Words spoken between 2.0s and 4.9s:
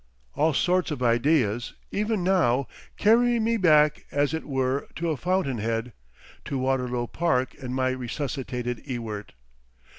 now, carry me back as it were